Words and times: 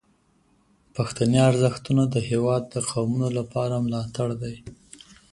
پښتني 0.95 1.39
ارزښتونه 1.49 2.03
د 2.13 2.15
هیواد 2.29 2.63
د 2.67 2.75
قومونو 2.89 3.27
لپاره 3.37 3.75
ملاتړ 3.85 4.29
دي. 4.41 4.55